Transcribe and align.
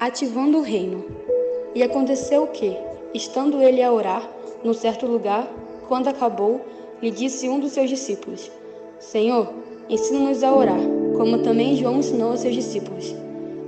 Ativando 0.00 0.56
o 0.56 0.62
reino. 0.62 1.04
E 1.74 1.82
aconteceu 1.82 2.46
que, 2.46 2.74
estando 3.12 3.60
ele 3.60 3.82
a 3.82 3.92
orar, 3.92 4.26
num 4.64 4.72
certo 4.72 5.04
lugar, 5.06 5.46
quando 5.88 6.08
acabou, 6.08 6.62
lhe 7.02 7.10
disse 7.10 7.50
um 7.50 7.60
dos 7.60 7.72
seus 7.72 7.90
discípulos: 7.90 8.50
Senhor, 8.98 9.52
ensina-nos 9.90 10.42
a 10.42 10.56
orar, 10.56 10.80
como 11.18 11.42
também 11.42 11.76
João 11.76 11.98
ensinou 11.98 12.30
aos 12.30 12.40
seus 12.40 12.54
discípulos. 12.54 13.14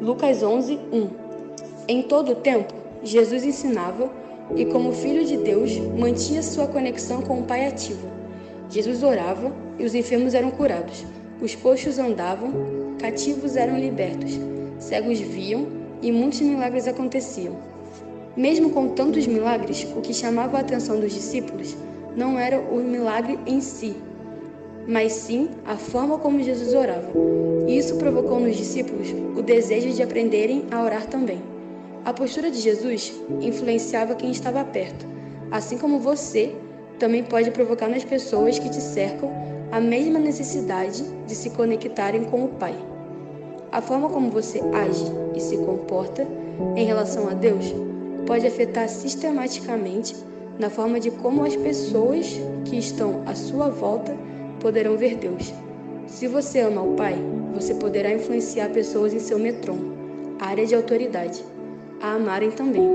Lucas 0.00 0.42
11, 0.42 0.80
1 0.90 1.08
Em 1.88 2.02
todo 2.04 2.32
o 2.32 2.36
tempo, 2.36 2.72
Jesus 3.02 3.44
ensinava 3.44 4.10
e, 4.56 4.64
como 4.64 4.92
Filho 4.92 5.26
de 5.26 5.36
Deus, 5.36 5.76
mantinha 5.76 6.42
sua 6.42 6.66
conexão 6.66 7.20
com 7.20 7.40
o 7.40 7.44
Pai 7.44 7.66
ativa. 7.66 8.08
Jesus 8.70 9.02
orava 9.02 9.52
e 9.78 9.84
os 9.84 9.94
enfermos 9.94 10.32
eram 10.32 10.50
curados, 10.52 11.04
os 11.42 11.54
coxos 11.54 11.98
andavam, 11.98 12.50
cativos 12.98 13.56
eram 13.56 13.78
libertos, 13.78 14.40
cegos 14.78 15.20
viam 15.20 15.83
e 16.02 16.12
muitos 16.12 16.40
milagres 16.40 16.86
aconteciam. 16.86 17.56
Mesmo 18.36 18.70
com 18.70 18.88
tantos 18.88 19.26
milagres, 19.26 19.86
o 19.96 20.00
que 20.00 20.12
chamava 20.12 20.56
a 20.56 20.60
atenção 20.60 20.98
dos 20.98 21.12
discípulos 21.12 21.76
não 22.16 22.38
era 22.38 22.58
o 22.60 22.76
milagre 22.78 23.38
em 23.46 23.60
si, 23.60 23.96
mas 24.86 25.12
sim 25.12 25.50
a 25.64 25.76
forma 25.76 26.18
como 26.18 26.42
Jesus 26.42 26.74
orava. 26.74 27.10
E 27.66 27.78
isso 27.78 27.96
provocou 27.96 28.40
nos 28.40 28.56
discípulos 28.56 29.08
o 29.36 29.42
desejo 29.42 29.90
de 29.90 30.02
aprenderem 30.02 30.64
a 30.70 30.82
orar 30.82 31.06
também. 31.06 31.40
A 32.04 32.12
postura 32.12 32.50
de 32.50 32.60
Jesus 32.60 33.14
influenciava 33.40 34.14
quem 34.14 34.30
estava 34.30 34.64
perto, 34.64 35.06
assim 35.50 35.78
como 35.78 35.98
você 35.98 36.54
também 36.98 37.24
pode 37.24 37.50
provocar 37.50 37.88
nas 37.88 38.04
pessoas 38.04 38.58
que 38.58 38.68
te 38.68 38.80
cercam 38.80 39.30
a 39.72 39.80
mesma 39.80 40.18
necessidade 40.18 41.02
de 41.26 41.34
se 41.34 41.50
conectarem 41.50 42.24
com 42.24 42.44
o 42.44 42.48
Pai. 42.48 42.76
A 43.74 43.82
forma 43.82 44.08
como 44.08 44.30
você 44.30 44.60
age 44.72 45.04
e 45.34 45.40
se 45.40 45.56
comporta 45.56 46.24
em 46.76 46.84
relação 46.84 47.28
a 47.28 47.34
Deus 47.34 47.74
pode 48.24 48.46
afetar 48.46 48.88
sistematicamente 48.88 50.14
na 50.60 50.70
forma 50.70 51.00
de 51.00 51.10
como 51.10 51.44
as 51.44 51.56
pessoas 51.56 52.40
que 52.64 52.78
estão 52.78 53.24
à 53.26 53.34
sua 53.34 53.70
volta 53.70 54.16
poderão 54.60 54.96
ver 54.96 55.16
Deus. 55.16 55.52
Se 56.06 56.28
você 56.28 56.60
ama 56.60 56.82
o 56.82 56.94
Pai, 56.94 57.16
você 57.52 57.74
poderá 57.74 58.12
influenciar 58.12 58.68
pessoas 58.68 59.12
em 59.12 59.18
seu 59.18 59.40
metron, 59.40 59.78
área 60.38 60.64
de 60.64 60.76
autoridade 60.76 61.44
a 62.00 62.12
amarem 62.12 62.52
também. 62.52 62.88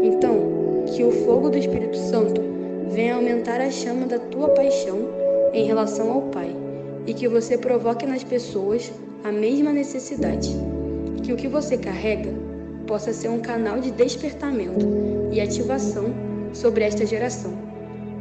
Então, 0.00 0.84
que 0.94 1.02
o 1.02 1.10
fogo 1.10 1.50
do 1.50 1.58
Espírito 1.58 1.96
Santo 1.96 2.40
venha 2.88 3.16
aumentar 3.16 3.60
a 3.60 3.68
chama 3.68 4.06
da 4.06 4.20
tua 4.20 4.50
paixão 4.50 5.08
em 5.52 5.66
relação 5.66 6.12
ao 6.12 6.22
Pai 6.22 6.54
e 7.04 7.12
que 7.12 7.26
você 7.26 7.58
provoque 7.58 8.06
nas 8.06 8.22
pessoas 8.22 8.92
a 9.24 9.32
mesma 9.32 9.72
necessidade. 9.72 10.54
Que 11.22 11.32
o 11.32 11.36
que 11.36 11.48
você 11.48 11.78
carrega 11.78 12.30
possa 12.86 13.10
ser 13.10 13.30
um 13.30 13.40
canal 13.40 13.80
de 13.80 13.90
despertamento 13.90 14.86
e 15.32 15.40
ativação 15.40 16.14
sobre 16.52 16.84
esta 16.84 17.06
geração. 17.06 17.54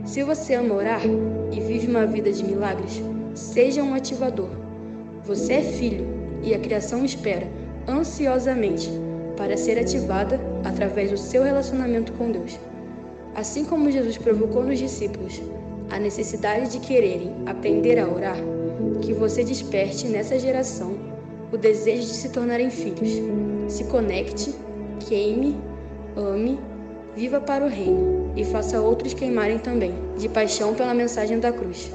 Se 0.06 0.24
você 0.24 0.54
ama 0.54 0.74
orar 0.74 1.02
e 1.52 1.60
vive 1.60 1.88
uma 1.88 2.06
vida 2.06 2.32
de 2.32 2.46
milagres, 2.46 3.02
seja 3.36 3.84
um 3.84 3.94
ativador. 3.94 4.48
Você 5.26 5.54
é 5.56 5.62
filho 5.62 6.08
e 6.42 6.54
a 6.54 6.60
criação 6.60 7.04
espera 7.04 7.48
ansiosamente 7.86 8.90
para 9.36 9.58
ser 9.58 9.78
ativada 9.78 10.40
através 10.64 11.12
do 11.12 11.18
seu 11.18 11.44
relacionamento 11.44 12.14
com 12.14 12.32
Deus. 12.32 12.58
Assim 13.36 13.66
como 13.66 13.92
Jesus 13.92 14.18
provocou 14.18 14.64
nos 14.64 14.80
discípulos 14.80 15.42
a 15.90 16.00
necessidade 16.00 16.72
de 16.72 16.80
quererem 16.80 17.34
aprender 17.46 18.00
a 18.00 18.08
orar, 18.08 18.38
que 19.04 19.14
você 19.14 19.44
desperte 19.44 20.08
nessa 20.08 20.40
geração 20.40 20.96
o 21.52 21.58
desejo 21.58 22.08
de 22.08 22.14
se 22.14 22.30
tornarem 22.30 22.70
filhos. 22.70 23.22
Se 23.68 23.84
conecte, 23.86 24.54
queime, 25.08 25.58
ame, 26.16 26.60
viva 27.16 27.40
para 27.40 27.66
o 27.66 27.70
reino 27.70 28.32
e 28.36 28.44
faça 28.44 28.82
outros 28.82 29.14
queimarem 29.14 29.60
também, 29.60 29.94
de 30.18 30.28
paixão 30.28 30.74
pela 30.74 30.94
mensagem 30.94 31.40
da 31.40 31.52
cruz. 31.52 31.92